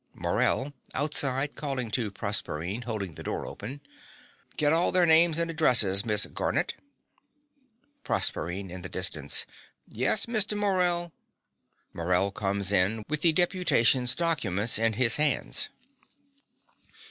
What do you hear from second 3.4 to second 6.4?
open). Get all their names and addresses, Miss